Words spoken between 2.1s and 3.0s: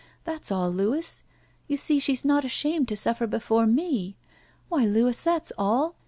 not ashamed to